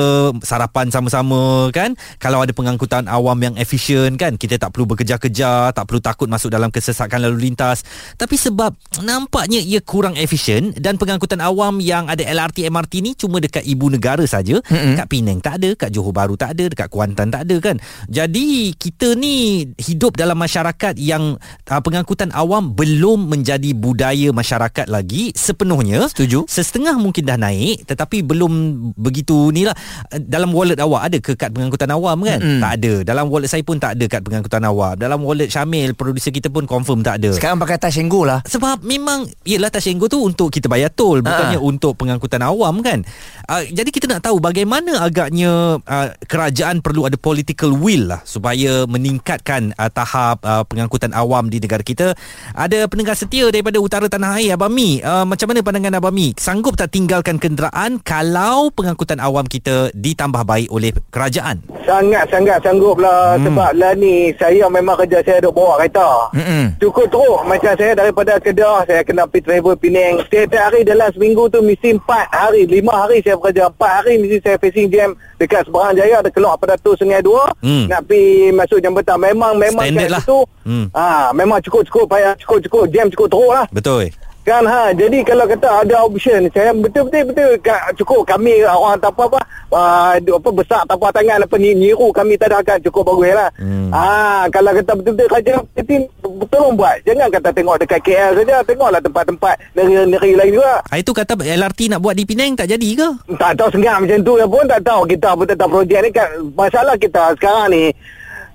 sarapan 0.46 0.94
sama-sama 0.94 1.74
kan 1.74 1.98
kalau 2.22 2.46
ada 2.46 2.54
pengangkutan 2.54 3.10
awam 3.10 3.42
yang 3.42 3.58
efisien 3.58 4.13
kan 4.13 4.38
kita 4.38 4.62
tak 4.62 4.78
perlu 4.78 4.94
bekerja-kerja 4.94 5.74
tak 5.74 5.90
perlu 5.90 6.06
takut 6.06 6.30
masuk 6.30 6.54
dalam 6.54 6.70
kesesakan 6.70 7.25
lalu 7.25 7.50
lintas 7.50 7.82
tapi 8.13 8.38
sebab 8.38 8.78
nampaknya 9.01 9.58
ia 9.58 9.82
kurang 9.82 10.13
efisien 10.13 10.70
dan 10.78 11.01
pengangkutan 11.01 11.42
awam 11.42 11.82
yang 11.82 12.06
ada 12.06 12.22
LRT 12.22 12.70
MRT 12.70 12.94
ni 13.01 13.12
cuma 13.18 13.42
dekat 13.42 13.66
ibu 13.66 13.90
negara 13.90 14.22
saja 14.30 14.62
Mm-hmm. 14.68 14.96
Kat 15.00 15.08
Penang 15.08 15.40
tak 15.40 15.54
ada, 15.64 15.70
kat 15.76 15.90
Johor 15.96 16.12
Bahru 16.12 16.36
tak 16.36 16.56
ada, 16.56 16.68
dekat 16.68 16.92
Kuantan 16.92 17.32
tak 17.32 17.48
ada 17.48 17.56
kan. 17.64 17.80
Jadi 18.12 18.76
kita 18.76 19.16
ni 19.16 19.64
hidup 19.80 20.20
dalam 20.20 20.36
masyarakat 20.36 21.00
yang 21.00 21.40
uh, 21.72 21.82
pengangkutan 21.84 22.32
awam 22.36 22.76
belum 22.76 23.32
menjadi 23.32 23.72
budaya 23.76 24.32
masyarakat 24.32 24.88
lagi 24.90 25.32
sepenuhnya. 25.36 26.08
Setuju. 26.12 26.48
Setengah 26.48 26.98
mungkin 26.98 27.24
dah 27.28 27.38
naik 27.40 27.88
tetapi 27.88 28.24
belum 28.26 28.52
begitu 28.98 29.54
ni 29.54 29.64
lah. 29.68 29.76
Dalam 30.12 30.52
wallet 30.52 30.82
awak 30.82 31.02
ada 31.12 31.18
ke 31.22 31.38
kad 31.38 31.54
pengangkutan 31.54 31.94
awam 31.94 32.26
kan? 32.28 32.42
Mm-hmm. 32.42 32.62
Tak 32.64 32.72
ada. 32.82 32.94
Dalam 33.08 33.32
wallet 33.32 33.48
saya 33.48 33.64
pun 33.64 33.78
tak 33.78 33.96
ada 33.96 34.06
kad 34.10 34.26
pengangkutan 34.26 34.64
awam. 34.68 34.98
Dalam 34.98 35.22
wallet 35.24 35.48
Syamil, 35.48 35.94
producer 35.94 36.34
kita 36.34 36.50
pun 36.50 36.68
confirm 36.68 37.06
tak 37.06 37.22
ada. 37.22 37.32
Sekarang 37.38 37.62
pakai 37.62 37.78
Touch 37.78 38.02
Go 38.10 38.26
lah. 38.26 38.42
Sebab 38.44 38.84
memang, 38.84 39.30
yelah 39.48 39.70
Touch 39.70 39.88
Go 39.96 40.10
tu 40.10 40.20
untuk 40.20 40.52
kita 40.52 40.68
bayar 40.68 40.92
tol. 40.92 41.22
Bukannya 41.22 41.62
uh-huh. 41.62 41.72
untuk 41.72 41.96
pengangkutan 41.96 42.42
awam 42.44 42.82
kan. 42.82 43.06
Uh, 43.48 43.64
jadi 43.70 43.88
kita 43.94 44.10
nak 44.10 44.26
tahu 44.26 44.42
bagaimana 44.42 44.57
bagaimana 44.58 45.06
agaknya 45.06 45.78
uh, 45.78 46.08
kerajaan 46.26 46.82
perlu 46.82 47.06
ada 47.06 47.14
political 47.14 47.78
will 47.78 48.10
lah 48.10 48.26
supaya 48.26 48.90
meningkatkan 48.90 49.70
uh, 49.78 49.86
tahap 49.86 50.42
uh, 50.42 50.66
pengangkutan 50.66 51.14
awam 51.14 51.46
di 51.46 51.62
negara 51.62 51.86
kita. 51.86 52.18
Ada 52.58 52.90
pendengar 52.90 53.14
setia 53.14 53.54
daripada 53.54 53.78
utara 53.78 54.10
tanah 54.10 54.42
air 54.42 54.58
Abang 54.58 54.74
Mi. 54.74 54.98
Uh, 54.98 55.30
macam 55.30 55.54
mana 55.54 55.62
pandangan 55.62 56.02
Abang 56.02 56.18
Mi? 56.18 56.34
Sanggup 56.42 56.74
tak 56.74 56.90
tinggalkan 56.90 57.38
kenderaan 57.38 58.02
kalau 58.02 58.74
pengangkutan 58.74 59.22
awam 59.22 59.46
kita 59.46 59.94
ditambah 59.94 60.42
baik 60.42 60.74
oleh 60.74 60.90
kerajaan? 61.14 61.62
Sangat-sangat 61.86 62.58
sanggup 62.66 62.98
lah 62.98 63.38
hmm. 63.38 63.46
sebab 63.46 63.72
lah 63.78 63.94
ni 63.94 64.34
saya 64.42 64.66
memang 64.74 64.98
kerja 65.06 65.22
saya 65.22 65.38
duk 65.38 65.54
bawa 65.54 65.86
kereta. 65.86 66.34
Hmm. 66.34 66.74
Cukup 66.82 67.06
teruk 67.14 67.46
macam 67.46 67.78
saya 67.78 67.94
daripada 67.94 68.42
Kedah 68.42 68.90
saya 68.90 69.06
kena 69.06 69.30
pergi 69.30 69.46
travel 69.46 69.78
Penang. 69.78 70.26
Setiap 70.26 70.50
hari 70.58 70.82
dalam 70.82 71.14
seminggu 71.14 71.46
tu 71.46 71.62
mesti 71.62 71.94
4 71.94 72.10
hari, 72.34 72.66
5 72.66 72.90
hari 72.90 73.22
saya 73.22 73.38
bekerja, 73.38 73.70
4 73.70 73.98
hari 74.02 74.14
mesti 74.18 74.47
saya 74.48 74.56
facing 74.58 74.88
jam 74.88 75.12
dekat 75.36 75.62
Seberang 75.62 75.92
Jaya 75.92 76.16
ada 76.18 76.32
keluar 76.32 76.56
pada 76.56 76.80
tu 76.80 76.96
Sungai 76.96 77.20
Dua 77.20 77.51
Hmm. 77.60 77.84
nak 77.86 78.08
pergi 78.08 78.56
masuk 78.56 78.80
jambatan 78.80 79.20
memang 79.20 79.54
memang 79.54 79.84
Standard 79.84 80.00
kat 80.01 80.12
lah. 80.13 80.22
situ 80.24 80.39
Hmm. 80.63 80.86
ha 80.89 81.08
memang 81.32 81.60
cukup-cukup 81.60 82.06
payah 82.08 82.32
cukup-cukup 82.38 82.84
jam 82.88 83.06
cukup 83.10 83.27
teruk 83.27 83.51
lah 83.51 83.68
Betul. 83.70 84.08
Kan 84.42 84.63
ha 84.63 84.96
jadi 84.96 85.27
kalau 85.27 85.44
kata 85.44 85.84
ada 85.84 85.96
option 86.01 86.48
saya 86.48 86.72
betul-betul 86.72 87.27
betul 87.27 87.51
cukup 87.98 88.24
kami 88.25 88.63
orang 88.63 88.96
tak 88.96 89.12
apa 89.12 89.27
apa 89.27 89.39
uh, 89.70 90.12
apa 90.16 90.50
besar 90.56 90.82
tapak 90.84 91.12
tangan 91.12 91.44
apa 91.44 91.56
ni 91.58 91.75
niru 91.75 92.08
kami 92.10 92.39
tak 92.39 92.56
ada 92.56 92.63
akan 92.63 92.80
cukup 92.82 93.04
bagus 93.06 93.36
lah. 93.36 93.51
Hmm. 93.60 93.92
Ah 93.92 94.48
kalau 94.48 94.72
kata 94.72 94.92
betul-betul 94.94 95.27
kerja 95.30 95.51
betul 95.68 96.00
tolong 96.46 96.77
buat. 96.77 97.01
Jangan 97.01 97.27
kata 97.34 97.50
tengok 97.50 97.75
dekat 97.82 98.00
KL 98.06 98.32
saja, 98.38 98.62
tengoklah 98.62 99.01
tempat-tempat 99.01 99.56
negeri-negeri 99.74 100.32
lain 100.38 100.51
juga. 100.62 100.74
Ah, 100.88 100.98
itu 101.01 101.12
kata 101.12 101.34
LRT 101.34 101.79
nak 101.89 102.00
buat 102.06 102.13
di 102.13 102.24
Penang 102.29 102.53
tak 102.53 102.70
jadi 102.70 102.89
ke? 102.94 103.10
Tak 103.41 103.51
tahu 103.58 103.70
sengat 103.74 103.98
macam 103.98 104.20
tu 104.22 104.34
pun 104.48 104.65
tak 104.70 104.82
tahu 104.86 105.01
kita 105.10 105.27
apa 105.34 105.44
tentang 105.48 105.70
projek 105.72 106.00
ni 106.06 106.10
kan 106.13 106.27
masalah 106.53 106.96
kita 107.00 107.22
sekarang 107.38 107.67
ni 107.74 107.84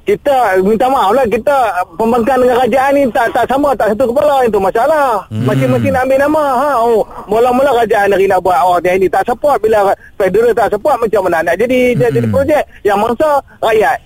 kita 0.02 0.58
minta 0.66 0.90
maaf 0.90 1.14
lah 1.14 1.22
kita 1.30 1.86
pembangkang 1.94 2.42
dengan 2.42 2.58
kerajaan 2.58 2.90
ni 2.98 3.02
tak 3.14 3.30
tak 3.30 3.46
sama 3.46 3.70
tak 3.78 3.94
satu 3.94 4.10
kepala 4.10 4.42
itu 4.42 4.58
masalah 4.58 5.22
hmm. 5.30 5.46
masing-masing 5.46 5.94
nak 5.94 6.02
ambil 6.10 6.18
nama 6.26 6.44
ha 6.58 6.70
oh 6.82 7.06
mula-mula 7.30 7.70
kerajaan 7.70 8.10
negeri 8.10 8.26
nak 8.26 8.42
buat 8.42 8.58
oh 8.66 8.82
dia 8.82 8.98
ini 8.98 9.06
tak 9.06 9.22
support 9.30 9.62
bila 9.62 9.94
federal 10.18 10.50
tak 10.58 10.74
support 10.74 10.98
macam 10.98 11.30
mana 11.30 11.46
nak 11.46 11.54
jadi 11.54 11.94
hmm. 11.94 12.02
jadi 12.18 12.28
projek 12.34 12.62
yang 12.82 12.98
mangsa 12.98 13.38
rakyat 13.62 13.96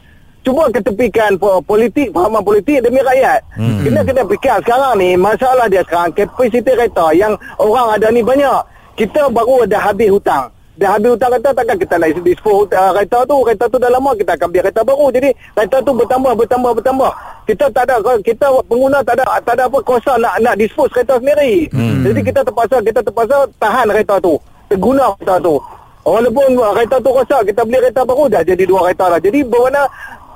cuba 0.47 0.71
ketepikan 0.71 1.35
po- 1.35 1.59
politik 1.67 2.15
fahaman 2.15 2.39
politik 2.47 2.79
demi 2.79 3.03
rakyat. 3.03 3.43
Hmm. 3.59 3.83
kena 3.83 4.07
kena 4.07 4.23
fikir 4.23 4.57
sekarang 4.63 4.95
ni 5.03 5.19
masalah 5.19 5.67
dia 5.67 5.83
sekarang 5.83 6.15
kapasiti 6.15 6.63
kereta 6.63 7.11
yang 7.11 7.35
orang 7.59 7.99
ada 7.99 8.15
ni 8.15 8.23
banyak. 8.23 8.63
Kita 8.95 9.27
baru 9.29 9.67
dah 9.67 9.91
habis 9.91 10.09
hutang. 10.09 10.49
Dah 10.79 10.95
habis 10.95 11.19
hutang 11.19 11.35
kereta 11.35 11.51
takkan 11.51 11.77
kita 11.83 11.95
nak 11.99 12.09
dispose 12.23 12.71
uh, 12.73 12.95
kereta 12.95 13.19
tu? 13.27 13.37
Kereta 13.43 13.65
tu 13.67 13.77
dah 13.83 13.91
lama 13.91 14.11
kita 14.15 14.39
akan 14.39 14.49
beli 14.55 14.61
kereta 14.63 14.81
baru. 14.87 15.07
Jadi 15.11 15.31
kereta 15.35 15.77
tu 15.83 15.93
bertambah 15.99 16.33
bertambah 16.39 16.71
bertambah. 16.79 17.13
Kita 17.51 17.65
tak 17.75 17.85
ada 17.91 17.97
kita 18.23 18.47
pengguna 18.71 18.99
tak 19.03 19.19
ada 19.19 19.25
tak 19.43 19.55
ada 19.59 19.67
apa 19.67 19.79
kuasa 19.83 20.15
nak 20.23 20.39
nak 20.39 20.55
dispose 20.55 20.95
kereta 20.95 21.19
sendiri. 21.19 21.67
Hmm. 21.75 22.07
jadi 22.07 22.21
kita 22.23 22.41
terpaksa 22.47 22.77
kita 22.87 23.01
terpaksa 23.03 23.37
tahan 23.59 23.91
kereta 23.91 24.15
tu. 24.23 24.39
Terguna 24.71 25.11
kereta 25.19 25.43
tu. 25.43 25.59
Walaupun 26.07 26.55
uh, 26.55 26.73
kereta 26.79 27.03
tu 27.03 27.11
rosak 27.11 27.51
kita 27.51 27.67
beli 27.67 27.83
kereta 27.83 28.07
baru 28.07 28.31
dah 28.31 28.43
jadi 28.47 28.63
dua 28.63 28.81
kereta 28.87 29.05
dah. 29.11 29.21
Jadi 29.21 29.43
bermakna 29.43 29.83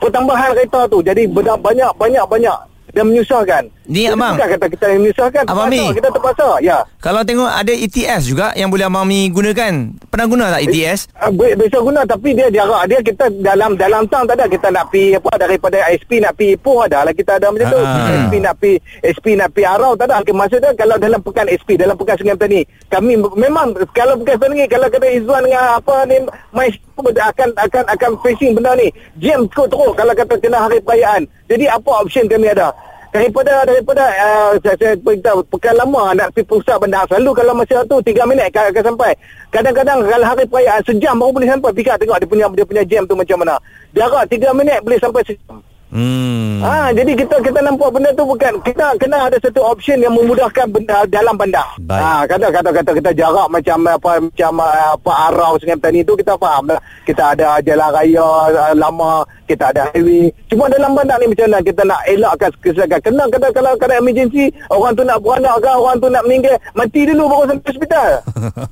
pertambahan 0.00 0.56
kereta 0.56 0.88
tu 0.88 0.98
jadi 1.00 1.28
banyak 1.28 1.58
banyak 1.60 1.90
banyak 1.94 2.24
banyak 2.26 2.58
dan 2.90 3.06
menyusahkan 3.06 3.70
Ni, 3.90 4.06
Jadi 4.06 4.14
Abang. 4.14 4.34
bukan 4.38 4.48
kata 4.54 4.66
kita 4.70 4.84
yang 4.86 5.00
menyusahkan 5.02 5.42
Abang 5.46 5.66
Mi. 5.66 5.82
kita 5.90 6.08
terpaksa 6.10 6.48
ya 6.62 6.78
Kalau 6.98 7.22
tengok 7.22 7.46
ada 7.46 7.70
ETS 7.70 8.22
juga 8.22 8.54
yang 8.54 8.70
boleh 8.70 8.86
Abang 8.86 9.02
Mi 9.02 9.26
gunakan. 9.26 9.98
Pernah 10.10 10.26
guna 10.26 10.44
tak 10.50 10.62
ETS? 10.62 11.10
Uh, 11.14 11.30
biasa 11.34 11.78
guna 11.80 12.00
tapi 12.02 12.34
dia 12.34 12.46
jarak 12.50 12.86
dia 12.86 12.98
kita 13.02 13.30
dalam 13.42 13.74
dalam 13.74 14.06
tang 14.06 14.26
tak 14.26 14.38
ada 14.38 14.46
kita 14.46 14.70
nak 14.70 14.90
pi 14.90 15.14
apa 15.14 15.30
daripada 15.38 15.78
SP 15.86 16.18
nak 16.18 16.34
pi 16.34 16.54
Ipoh 16.54 16.86
ada 16.86 17.02
lah 17.02 17.14
kita 17.14 17.38
ada 17.38 17.50
macam 17.50 17.66
tu 17.66 17.78
Ah. 17.80 18.26
SP 18.26 18.34
nak 18.38 18.54
pi 18.58 18.78
SP 19.02 19.26
nak 19.34 19.50
pi 19.54 19.62
Arau 19.62 19.94
tak 19.94 20.06
ada 20.06 20.22
okay, 20.22 20.34
maksudnya 20.34 20.70
kalau 20.74 20.94
dalam 20.98 21.18
pekan 21.18 21.46
SP 21.46 21.74
dalam 21.74 21.94
pekan 21.94 22.14
Sungai 22.18 22.34
Petani 22.34 22.60
kami 22.90 23.18
memang 23.34 23.74
kalau 23.90 24.18
pekan 24.18 24.38
Petani 24.38 24.66
kalau 24.66 24.86
kata 24.86 25.06
Izzuan 25.08 25.46
dengan 25.46 25.78
apa 25.78 25.94
ni 26.06 26.16
mai 26.50 26.70
akan 27.08 27.48
akan 27.56 27.84
akan 27.88 28.10
facing 28.20 28.52
benda 28.52 28.76
ni. 28.76 28.92
Jam 29.18 29.48
cukup 29.48 29.66
teruk 29.72 29.92
kalau 29.96 30.12
kata 30.12 30.34
kena 30.36 30.58
hari 30.68 30.78
perayaan. 30.84 31.24
Jadi 31.48 31.64
apa 31.66 31.90
option 32.04 32.28
kami 32.28 32.52
ada? 32.52 32.68
Daripada 33.10 33.66
daripada 33.66 34.06
uh, 34.06 34.54
saya, 34.62 34.76
saya 34.78 34.94
beritahu 34.94 35.42
pekan 35.50 35.74
lama 35.74 36.14
nak 36.14 36.30
pergi 36.30 36.46
pusat 36.46 36.78
bandar 36.78 37.02
selalu 37.10 37.42
kalau 37.42 37.58
masa 37.58 37.82
tu 37.90 37.98
3 37.98 38.22
minit 38.30 38.54
akan, 38.54 38.70
akan 38.70 38.84
sampai. 38.94 39.12
Kadang-kadang 39.50 39.98
kalau 40.06 40.26
hari 40.30 40.44
perayaan 40.46 40.82
sejam 40.86 41.18
baru 41.18 41.30
boleh 41.34 41.48
sampai. 41.50 41.70
Fikir 41.74 41.94
tengok 41.98 42.18
dia 42.22 42.28
punya 42.30 42.46
dia 42.54 42.66
punya 42.68 42.84
jam 42.86 43.02
tu 43.10 43.18
macam 43.18 43.36
mana. 43.42 43.58
Jarak 43.98 44.30
3 44.30 44.54
minit 44.54 44.78
boleh 44.86 44.98
sampai 45.02 45.22
sejam 45.26 45.58
Hmm. 45.90 46.62
Ha, 46.62 46.94
jadi 46.94 47.18
kita 47.18 47.42
kita 47.42 47.58
nampak 47.66 47.90
benda 47.90 48.14
tu 48.14 48.22
bukan 48.22 48.62
kita 48.62 48.94
kena 48.94 49.26
ada 49.26 49.36
satu 49.42 49.58
option 49.66 49.98
yang 49.98 50.14
memudahkan 50.14 50.70
benda 50.70 51.02
dalam 51.10 51.34
bandar. 51.34 51.66
Baik. 51.82 51.98
Ha, 51.98 52.10
kata 52.30 52.46
kata 52.54 52.70
kata 52.70 52.90
kita 53.02 53.10
jarak 53.10 53.48
macam 53.50 53.78
apa 53.90 54.10
macam 54.22 54.52
uh, 54.62 54.94
apa 54.94 55.12
arau 55.30 55.58
Sungai 55.58 55.74
Petani 55.78 56.06
tu 56.06 56.14
kita 56.14 56.38
faham 56.38 56.70
lah. 56.70 56.78
Kita 57.02 57.34
ada 57.34 57.58
jalan 57.58 57.90
raya 57.90 58.28
uh, 58.54 58.74
lama, 58.78 59.26
kita 59.50 59.74
ada 59.74 59.90
highway. 59.90 60.30
Cuma 60.46 60.70
dalam 60.70 60.94
bandar 60.94 61.18
ni 61.18 61.26
macam 61.26 61.46
mana 61.50 61.58
kita 61.58 61.82
nak 61.82 62.00
elakkan 62.06 62.50
kesalahan. 62.62 63.00
Kena 63.02 63.22
kata 63.26 63.46
kalau 63.50 63.72
kalau 63.74 63.94
emergency 63.98 64.44
orang 64.70 64.94
tu 64.94 65.02
nak 65.02 65.18
beranak 65.18 65.58
ke 65.58 65.70
orang 65.74 65.96
tu 65.98 66.06
nak 66.06 66.22
meninggal, 66.22 66.54
mati 66.78 67.00
dulu 67.02 67.24
baru 67.26 67.44
sampai 67.50 67.66
hospital. 67.66 68.10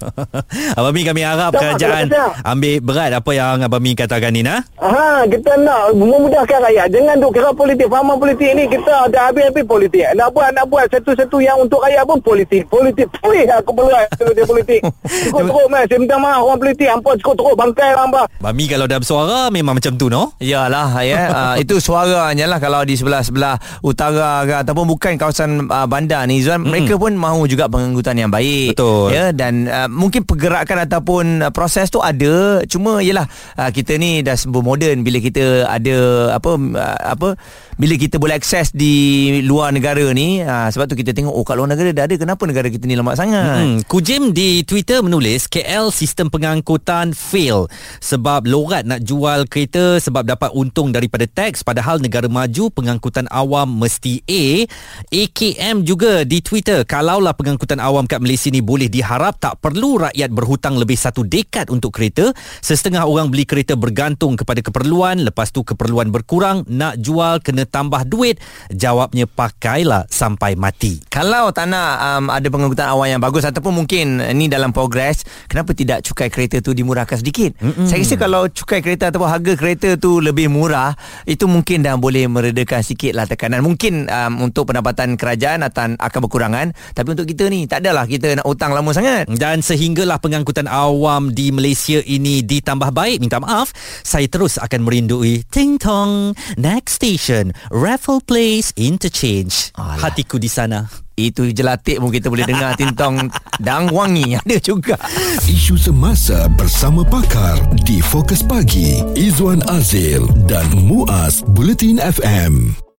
Abang 0.79 0.95
Mi 0.95 1.03
kami 1.03 1.23
harap 1.25 1.51
Tak, 1.51 1.61
kerajaan 1.61 2.07
ambil 2.47 2.75
berat 2.85 3.11
apa 3.11 3.31
yang 3.35 3.65
Abang 3.65 3.83
Mi 3.83 3.97
katakan 3.99 4.31
ni 4.31 4.47
nah. 4.47 4.63
Ha, 4.79 5.25
kita 5.27 5.59
nak 5.65 5.97
memudahkan 5.97 6.59
rakyat. 6.63 6.87
Jangan 6.93 7.08
duk 7.17 7.33
kira 7.33 7.49
politik. 7.57 7.89
Fahaman 7.89 8.21
politik 8.21 8.51
ni 8.53 8.69
kita 8.69 9.09
dah 9.09 9.33
habis-habis 9.33 9.65
politik. 9.65 10.05
Nak 10.13 10.29
buat 10.37 10.53
nak 10.53 10.69
buat 10.69 10.85
satu-satu 10.93 11.41
yang 11.41 11.57
untuk 11.57 11.81
rakyat 11.81 12.05
pun 12.05 12.21
politik. 12.21 12.69
Politik. 12.69 13.09
Puih 13.25 13.49
aku 13.49 13.73
berat 13.73 14.05
dia 14.37 14.45
politik. 14.45 14.81
Cukup 15.25 15.41
teruk 15.49 15.67
mas. 15.73 15.89
Saya 15.89 15.97
minta 15.97 16.17
maaf 16.21 16.45
orang 16.45 16.61
politik. 16.61 16.89
Hampa 16.93 17.11
cukup 17.25 17.35
teruk 17.41 17.55
bangkai 17.57 17.91
lah 17.97 18.05
hampa. 18.05 18.23
Abang 18.29 18.55
Mi 18.59 18.65
kalau 18.69 18.87
dah 18.91 18.99
bersuara 19.01 19.39
memang 19.49 19.81
macam 19.81 19.93
tu 19.97 20.13
no. 20.13 20.37
Yalah 20.43 20.91
ya 21.07 21.19
uh, 21.33 21.55
itu 21.63 21.81
suaranya 21.81 22.45
lah 22.51 22.59
kalau 22.61 22.83
di 22.83 22.99
sebelah-sebelah 22.99 23.61
utara 23.87 24.43
ke 24.45 24.55
ataupun 24.65 24.85
bukan 24.89 25.13
kawasan 25.21 25.71
uh, 25.71 25.87
bandar 25.87 26.25
ni 26.27 26.43
Zuan 26.43 26.61
mm-hmm. 26.61 26.71
mereka 26.71 26.95
pun 26.99 27.13
mahu 27.15 27.47
juga 27.47 27.71
pengangkutan 27.71 28.17
yang 28.19 28.31
baik 28.33 28.75
Betul. 28.75 29.15
ya 29.15 29.31
dan 29.31 29.69
uh, 29.69 29.89
mungkin 29.89 30.25
pergerakan 30.25 30.89
ataupun 30.89 31.25
uh, 31.47 31.53
proses 31.53 31.93
tu 31.93 32.03
ada 32.03 32.65
cuma 32.67 33.05
yalah 33.05 33.29
uh, 33.61 33.71
kita 33.71 34.01
ni 34.01 34.25
dah 34.25 34.35
sembuh 34.35 34.63
moden 34.65 35.05
bila 35.05 35.19
kita 35.23 35.69
ada 35.69 35.97
apa 36.35 36.51
uh, 36.57 36.98
apa 37.01 37.39
bila 37.79 37.95
kita 37.95 38.19
boleh 38.19 38.35
akses 38.35 38.75
di 38.75 39.39
luar 39.47 39.71
negara 39.71 40.11
ni 40.11 40.43
uh, 40.43 40.67
sebab 40.67 40.91
tu 40.91 40.99
kita 40.99 41.15
tengok 41.15 41.31
oh 41.31 41.45
kat 41.47 41.55
luar 41.55 41.71
negara 41.71 41.95
dah 41.95 42.05
ada 42.11 42.15
kenapa 42.19 42.43
negara 42.45 42.67
kita 42.67 42.85
ni 42.91 42.99
lambat 42.99 43.15
sangat? 43.19 43.63
Hmm, 43.63 43.79
Kujim 43.87 44.35
di 44.35 44.67
Twitter 44.67 44.99
menulis 45.03 45.47
KL 45.47 45.95
sistem 45.95 46.27
pengangkutan 46.33 47.15
fail 47.15 47.71
sebab 48.03 48.49
lorat 48.49 48.89
nak 48.89 49.05
jual 49.05 49.47
kereta 49.47 50.01
sebab 50.03 50.27
dapat 50.27 50.51
untung 50.57 50.91
daripada 50.91 51.29
teks 51.29 51.63
padahal 51.63 52.01
negara 52.03 52.27
maju 52.27 52.71
pengangkutan 52.73 53.29
awam 53.29 53.79
mesti 53.79 54.25
A. 54.27 54.67
AKM 55.13 55.85
juga 55.85 56.25
di 56.25 56.41
Twitter 56.41 56.83
kalaulah 56.83 57.37
pengangkutan 57.37 57.79
awam 57.79 58.09
kat 58.09 58.19
Malaysia 58.25 58.49
ni 58.49 58.65
boleh 58.65 58.89
diharap 58.89 59.37
tak 59.37 59.61
perlu 59.61 60.09
rakyat 60.09 60.31
berhutang 60.33 60.81
lebih 60.81 60.97
satu 60.97 61.23
dekad 61.23 61.69
untuk 61.69 61.93
kereta. 61.93 62.33
Setengah 62.65 63.05
orang 63.05 63.29
beli 63.29 63.45
kereta 63.45 63.77
bergantung 63.77 64.39
kepada 64.39 64.65
keperluan 64.65 65.21
lepas 65.27 65.53
tu 65.53 65.61
keperluan 65.67 66.09
berkurang 66.09 66.65
nak 66.71 66.88
jual 66.97 67.45
kena 67.45 67.69
tambah 67.69 68.07
duit 68.09 68.41
jawabnya 68.73 69.29
pakailah 69.29 70.09
sampai 70.09 70.57
mati 70.57 71.03
Kalau 71.19 71.51
tak 71.51 71.67
nak 71.67 71.99
um, 71.99 72.25
ada 72.31 72.47
pengangkutan 72.47 72.87
awam 72.95 73.11
yang 73.11 73.19
bagus 73.19 73.43
ataupun 73.43 73.75
mungkin 73.75 74.23
ni 74.39 74.47
dalam 74.47 74.71
progres, 74.71 75.27
kenapa 75.51 75.75
tidak 75.75 76.07
cukai 76.07 76.31
kereta 76.31 76.63
tu 76.63 76.71
dimurahkan 76.71 77.19
sedikit? 77.19 77.59
Mm-mm. 77.59 77.91
Saya 77.91 78.07
rasa 78.07 78.15
kalau 78.15 78.47
cukai 78.47 78.79
kereta 78.79 79.11
ataupun 79.11 79.27
harga 79.27 79.53
kereta 79.59 79.99
tu 79.99 80.23
lebih 80.23 80.47
murah, 80.47 80.95
itu 81.27 81.51
mungkin 81.51 81.83
dah 81.83 81.99
boleh 81.99 82.31
meredakan 82.31 82.87
sikit 82.87 83.19
lah 83.19 83.27
tekanan. 83.27 83.67
Mungkin 83.67 84.07
um, 84.07 84.47
untuk 84.47 84.71
pendapatan 84.71 85.19
kerajaan 85.19 85.67
akan, 85.67 85.99
akan 85.99 86.19
berkurangan, 86.23 86.67
tapi 86.95 87.09
untuk 87.19 87.27
kita 87.27 87.51
ni 87.51 87.67
tak 87.67 87.83
adalah 87.83 88.07
kita 88.07 88.39
nak 88.39 88.47
hutang 88.47 88.71
lama 88.71 88.95
sangat. 88.95 89.27
Dan 89.27 89.59
sehinggalah 89.59 90.23
pengangkutan 90.23 90.71
awam 90.71 91.35
di 91.35 91.51
Malaysia 91.51 91.99
ini 92.07 92.47
ditambah 92.47 92.95
baik, 92.95 93.19
minta 93.19 93.43
maaf, 93.43 93.75
saya 94.07 94.31
terus 94.31 94.55
akan 94.63 94.87
merindui 94.87 95.43
Ting 95.51 95.83
Tong, 95.83 96.31
next 96.79 96.95
station, 96.95 97.51
Raffle 97.75 98.23
Place 98.23 98.71
Interchange. 98.79 99.75
Alah. 99.75 99.99
Hatiku 99.99 100.39
di 100.39 100.47
sana. 100.47 100.87
Itu 101.19 101.51
jelatik 101.51 101.99
pun 101.99 102.15
kita 102.15 102.31
boleh 102.31 102.47
dengar 102.47 102.79
tintong 102.79 103.35
dang 103.67 103.91
wangi 103.91 104.39
ada 104.39 104.63
juga. 104.63 104.95
Isu 105.43 105.75
semasa 105.75 106.47
bersama 106.55 107.03
pakar 107.03 107.59
di 107.83 107.99
Fokus 107.99 108.47
Pagi 108.47 109.03
Izwan 109.19 109.67
Azil 109.67 110.31
dan 110.47 110.71
Muaz 110.79 111.43
Bulletin 111.43 111.99
FM. 111.99 112.79